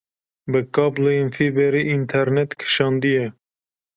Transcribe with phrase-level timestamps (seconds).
[0.51, 3.25] Bi kabloyên fîberê înternet kişandiye.